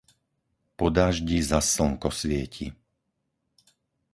Po 0.77 0.85
daždi 0.97 1.37
zas 1.49 1.65
slnko 1.75 2.09
svieti. 2.21 2.67